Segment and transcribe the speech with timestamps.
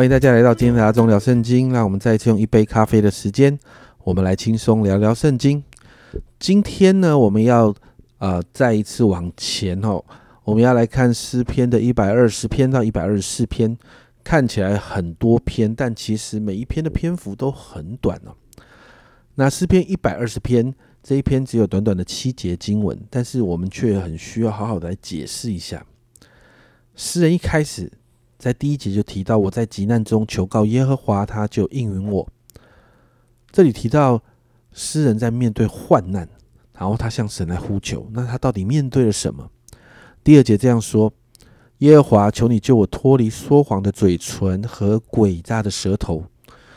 [0.00, 1.70] 欢迎大家来到今天的阿忠聊圣经。
[1.74, 3.58] 让我们再一次用一杯咖啡的时间，
[4.02, 5.62] 我们来轻松聊聊圣经。
[6.38, 7.74] 今天呢，我们要
[8.16, 10.02] 呃再一次往前哦，
[10.42, 13.76] 我们要来看诗篇的一百二十篇到一百二十四篇。
[14.24, 18.32] 看起来很多篇，但其实每一篇的篇幅都很短哦。
[19.34, 25.84] 那诗篇一百二十篇这一篇只有短短的七节经文，但是我们却很需要好好的来解释一下。
[26.96, 27.92] 诗人一开始。
[28.40, 32.26] 在第一节就提到，我在急难中求告耶和华，他就应允我。
[33.52, 34.22] 这里提到
[34.72, 36.26] 诗人在面对患难，
[36.72, 38.08] 然后他向神来呼求。
[38.14, 39.50] 那他到底面对了什么？
[40.24, 41.12] 第二节这样说：
[41.78, 46.24] 耶和华，求你救我脱离说谎的嘴唇和诡诈的舌头。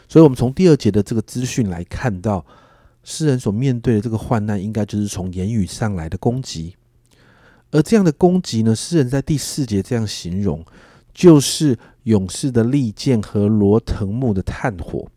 [0.10, 2.46] 所以，我们从第二节的这个资讯来看到，
[3.06, 6.76] 诗人所面对的这个患难，应该就是从言语上来的攻击。
[7.72, 10.66] 而这样的攻击呢，诗人在第四节这样形容。
[11.14, 15.08] 就是勇士的利剑和罗藤木的炭火。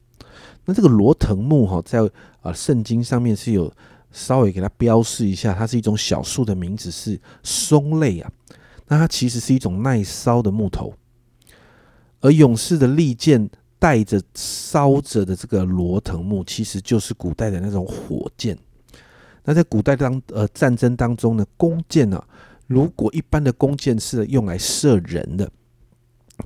[0.65, 2.01] 那这个罗藤木哈，在
[2.41, 3.73] 啊圣经上面是有
[4.11, 8.31] 稍微给它标示一下，它是一种小树的名字，是松类啊。
[8.89, 10.93] 那它其实是一种耐烧的木头。
[12.21, 18.57] 而勇士的利剑带着烧着的这个罗藤木，其实就是古代的那种火箭。
[19.45, 22.23] 那在古代当呃战争当中呢，弓箭呢，
[22.67, 25.49] 如果一般的弓箭是用来射人的。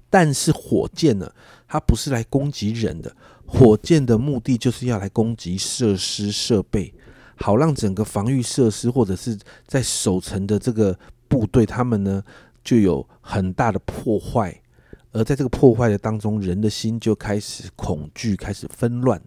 [0.08, 1.32] 但是火箭呢，
[1.66, 3.14] 它不是来攻击人的，
[3.46, 6.92] 火箭的目的就是要来攻击设施设备，
[7.36, 12.22] 好让整个防御设施或者是在守城的这个部队，他们呢
[12.62, 14.60] 就有很大的破坏，
[15.12, 19.20] 而在这个破坏的当中，人的心就开始恐惧，开始纷乱。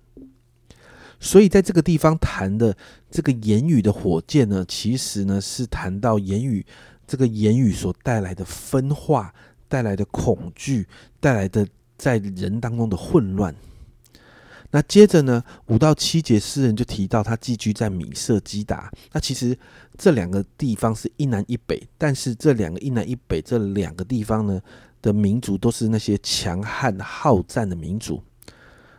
[1.19, 2.75] 所以在这个地方谈的
[3.09, 6.65] 这个言语的火箭呢，其实呢是谈到言语
[7.07, 9.33] 这个言语所带来的分化。
[9.73, 10.87] 带来的恐惧，
[11.19, 11.67] 带来的
[11.97, 13.55] 在人当中的混乱。
[14.69, 18.91] 那接着呢，五到七节诗人就提到他寄居在米色基达。
[19.13, 19.57] 那其实
[19.97, 24.61] 这两个地方是一南一北，但是这两个一南一北这两个地方呢
[25.01, 28.21] 的民族都是那些强悍好战的民族。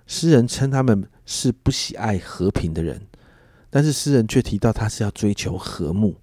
[0.09, 3.01] 诗人称他们是不喜爱和平的人，
[3.71, 6.17] 但是诗人却提到他是要追求和睦。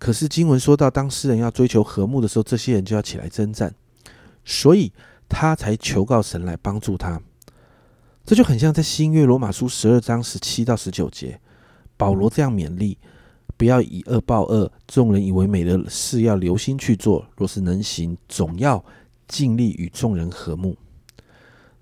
[0.00, 3.72] 可是经文说到，当诗人要追求和睦的时候，这些人就要起来征战。
[4.44, 4.92] 所以
[5.28, 7.20] 他才求告神来帮助他，
[8.24, 11.40] 这就很像在新约罗马书十二章十七到十九节，
[11.96, 12.98] 保罗这样勉励：
[13.56, 18.84] 不要以恶报恶，众人以为美的事要留心去做，若是能行，总要
[19.26, 20.76] 尽力与众人和睦。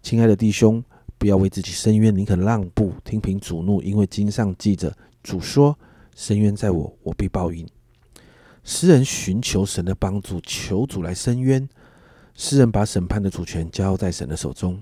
[0.02, 0.82] 亲爱的弟兄，
[1.18, 5.78] 不要为自己伸冤，宁可让步，听凭主怒，因为经上记着，主说：
[6.14, 7.66] 伸冤在我，我必报应。
[8.64, 11.68] 诗人寻求神的帮助，求主来伸冤。
[12.34, 14.80] 诗人把审判的主权交在神的手中。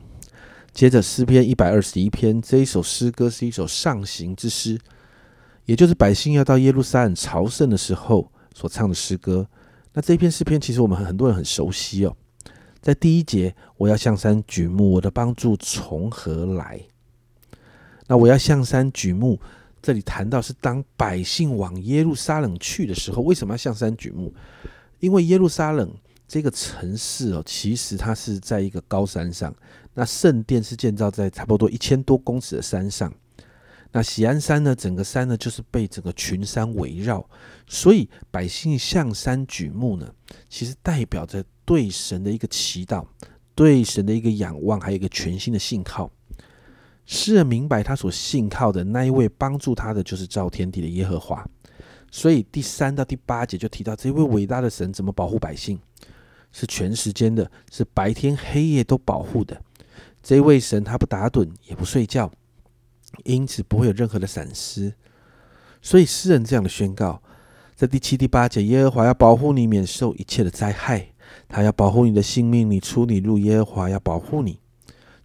[0.73, 4.79] 接着，诗篇一百二十一篇这一首诗歌是一首上行之诗，
[5.65, 9.49] 也就是百姓要到耶路撒冷朝圣的时候所唱的诗歌。
[9.93, 12.17] 那这篇诗篇其实我们很多人很熟悉哦。
[12.81, 16.81] 在第一节，我要向山举目，我的帮助从何来？
[18.07, 19.41] 那我要向山举目，
[19.83, 24.33] 这里谈到是当百姓往耶路撒冷去的时候，为什么要向山举目？
[25.01, 25.93] 因为耶路撒冷。
[26.31, 29.53] 这个城市哦，其实它是在一个高山上。
[29.95, 33.13] 那圣殿是建造在差不多一千多公尺的山上。
[33.91, 37.29] 那喜安山呢，整个山呢就是被整个群山围绕，
[37.67, 40.09] 所以百姓向山举目呢，
[40.49, 43.05] 其实代表着对神的一个祈祷，
[43.57, 46.09] 对神的一个仰望，还有一个全新的信靠。
[47.07, 51.45] 诗人明白他所信靠的那一位帮助他的，就是造天地的耶和华。
[52.13, 55.77] 所以第三到第八节就提到这位伟大的神怎么保护百姓。
[56.53, 59.61] 是全时间的，是白天黑夜都保护的。
[60.23, 62.31] 这位神他不打盹也不睡觉，
[63.25, 64.93] 因此不会有任何的闪失。
[65.81, 67.23] 所以诗人这样的宣告，
[67.75, 71.09] 在第七、第八节，耶和华要保护你免受一切的灾害，
[71.49, 74.61] 他要保护你的性命，你出你入，耶和华要保护你，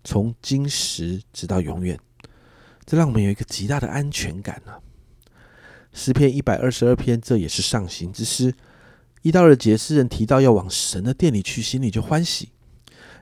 [0.04, 2.00] 从今时直到永远。
[2.86, 4.74] 这让我们有一个极大的安全感呢。
[5.92, 8.54] 诗篇一百二十二篇，这也是上行之诗。
[9.26, 12.50] 一到二节，诗人提到要往神的殿里去，心里就欢喜，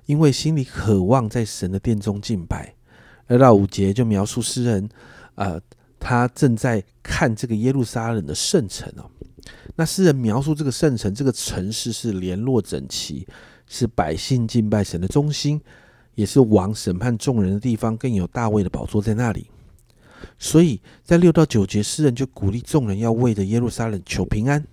[0.05, 2.75] 因为心里渴望在神的殿中敬拜。
[3.27, 4.89] 二到五节就描述诗人，
[5.35, 5.57] 呃，
[6.01, 9.09] 他正在看这个耶路撒冷的圣城哦。
[9.77, 13.25] 那诗人描述这个圣城，这个城市是联络整齐，
[13.65, 15.61] 是百姓敬拜神的中心，
[16.15, 19.49] 也是王审判众人的地方，更有大卫的宝座在那里。
[20.38, 24.65] 所以在六到九节，诗人就鼓励众人要为着耶路撒冷求平安。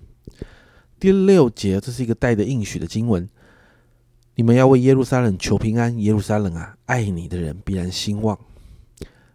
[1.01, 3.27] 第六节，这是一个带着应许的经文。
[4.35, 8.39] 你们要为耶路撒冷求平安，耶路撒冷啊，爱你的人必然兴旺。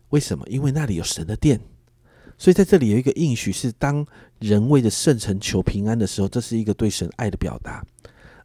[0.10, 0.46] 为什么？
[0.48, 1.60] 因为那里有神的殿。
[2.38, 4.06] 所以在这里有一个应许，是当
[4.38, 7.84] 人为着圣城求平安的时候，这是一个对神爱的表达。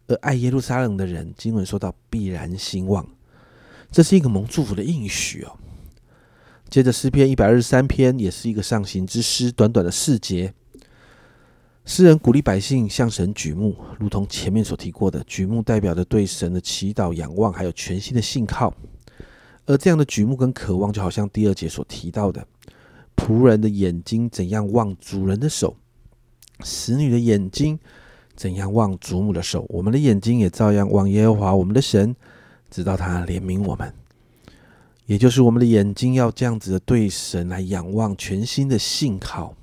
[0.07, 3.07] 而爱耶路撒冷的人，经文说到必然兴旺，
[3.91, 5.59] 这是一个蒙祝福的应许哦。
[6.71, 10.55] 接着诗篇一百二十三篇也是一个上行之诗，短短的四节，
[11.85, 18.73] 诗人鼓励百姓向神举目，如同前面所提过的，举目代表着对神的祈祷、仰望，还有全新的信靠。
[19.67, 22.47] 而这样的举目跟渴望，就好像第二节所提到的。
[23.17, 25.77] 仆人的眼睛怎样望主人的手，
[26.65, 27.79] 使女的眼睛
[28.35, 32.17] 怎样望祖母的手，我们的眼睛也照样望耶和华我们的神，
[32.71, 33.93] 直到他怜悯我们。
[35.07, 39.55] 也就是我们的眼睛要这样子的对神来仰望，全新的信靠。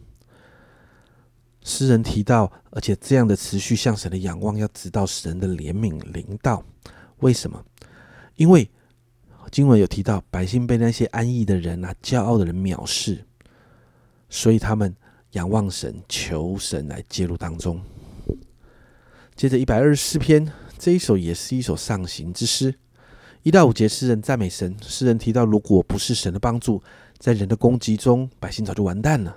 [1.67, 6.63] 诗人提到，而且这样的持续向神的仰望，要直到神的怜悯临到。
[7.17, 7.61] 为什么？
[8.37, 8.69] 因为
[9.51, 13.25] 经文有提到，百姓被那些安逸的人啊、骄傲的人藐视。
[14.29, 14.95] 所以他们
[15.31, 17.81] 仰望神，求神来介入当中。
[19.35, 22.73] 接着一百二十四篇这一首也是一首上行之诗，
[23.43, 24.73] 一到五节诗人赞美神。
[24.81, 26.81] 诗人提到，如果不是神的帮助，
[27.17, 29.35] 在人的攻击中，百姓早就完蛋了。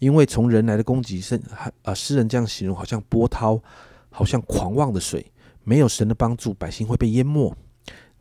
[0.00, 1.40] 因为从人来的攻击，甚
[1.84, 3.62] 啊，诗人这样形容，好像波涛，
[4.10, 5.24] 好像狂妄的水，
[5.62, 7.56] 没有神的帮助，百姓会被淹没。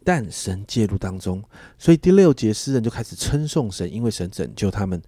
[0.03, 1.43] 但神介入当中，
[1.77, 5.01] 所以第六节诗人就开始称颂神，因为神拯救他们。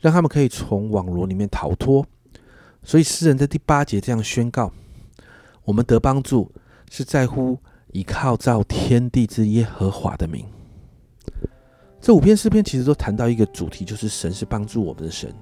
[0.00, 2.06] 让他们可以从网罗里面逃脱，
[2.84, 4.72] 所以诗人在第八节这样宣告：
[5.64, 6.52] 我们得帮助
[6.88, 7.58] 是在乎
[7.90, 10.46] 依靠造天地之耶和华的名。
[12.00, 15.34] 这五篇诗篇其实都谈到一个主题，就是神是帮助我们的神。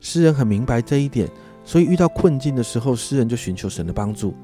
[0.00, 1.28] 诗人很明白这一点，
[1.64, 4.34] 所以遇到困境的时候，诗人就寻求神的帮助。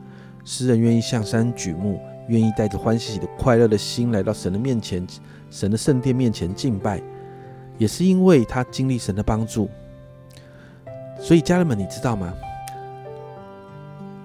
[0.44, 5.06] 诗人愿意向山举目，愿意带着欢喜的、快乐的心来到神的面前，
[5.50, 7.00] 神的圣殿面前敬拜。
[7.76, 9.68] 也是因为他经历神的帮助，
[11.18, 12.32] 所以家人们，你知道吗？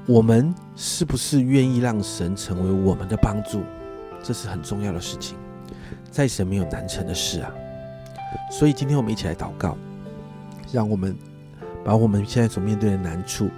[0.06, 3.64] 我们是不是愿意让神成为我们的帮助？
[4.22, 5.36] 这是很重要的事情。
[6.12, 7.52] 在神没有难成的事啊！
[8.52, 9.78] 所以今天我们一起来祷告，
[10.72, 11.16] 让我们
[11.84, 13.50] 把我们现在所面对的难处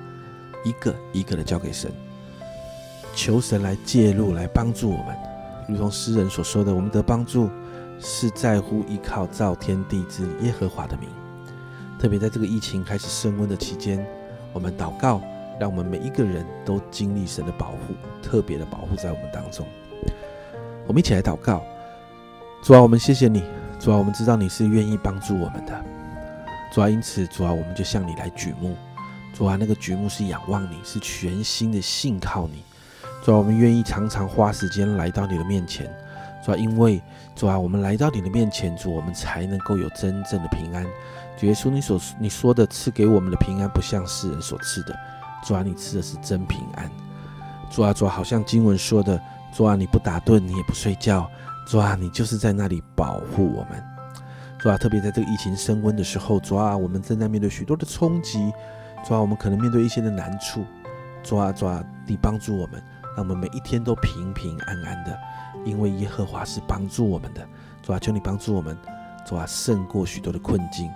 [0.64, 1.92] 一个一个的交给神，
[3.16, 5.16] 求神来介入，来帮助我们。
[5.68, 7.50] 如同诗人所说的，我们的帮助。
[8.04, 11.08] 是在乎依靠造天地之耶和华的名，
[12.00, 14.04] 特别在这个疫情开始升温的期间，
[14.54, 15.22] 我们祷告，
[15.60, 17.94] 让我们每一个人都经历神的保护，
[18.24, 19.68] 特别的保护在我们当中。
[20.88, 21.64] 我们一起来祷告，
[22.64, 23.44] 主啊，我们谢谢你，
[23.80, 25.86] 主啊，我们知道你是愿意帮助我们的，
[26.72, 28.78] 主啊，因此主啊，我们就向你来举目，
[29.34, 32.64] 主啊，那个举目是仰望你，是全心的信靠你，
[33.24, 35.86] 主啊，我们愿意常常花时间来到你的面前。
[36.44, 37.02] 主啊，因为
[37.36, 40.84] 主啊，我们来到你的面前，主，我们才能够有真正的平安。
[41.38, 44.96] 主耶稣，你所你说的赐给我们的平安，不像世人所赐的。
[45.44, 46.90] 主啊，你赐的是真平安。
[47.70, 49.22] 主啊，主啊，好像经文说的，
[49.54, 51.30] 主啊，你不打盹，你也不睡觉。
[51.68, 53.91] 主啊，你就是在那里保护我们。
[54.62, 58.54] 主啊，特别在这个疫情升温的时候，主啊，我们正在面对许多的冲击。
[59.04, 60.64] 主啊，我们可能面对一些的难处。
[61.24, 62.80] 主啊，主啊，你帮助我们，
[63.18, 65.20] 让我们每一天都平平安安的。
[65.66, 67.44] 因为耶和华是帮助我们的，
[67.82, 68.78] 主啊，求你帮助我们，
[69.26, 70.92] 主啊，胜过许多的困境，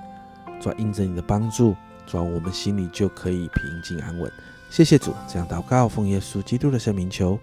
[0.62, 4.32] 主要，因着你的帮助，主要，我们心里就可以平静安稳。
[4.70, 7.40] 谢谢主，这样祷告，奉耶稣基督的圣名求，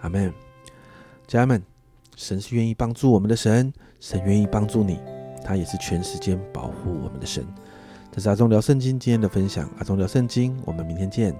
[0.00, 0.34] 阿门。
[1.28, 1.62] 家人们，
[2.16, 4.98] 神是愿意帮助我们的神，神愿意帮助你，
[5.44, 7.46] 他也是全时间保护我们的神。
[8.12, 11.34] 这是阿忠聊圣经今天的分享，阿忠聊圣经，我们明天见。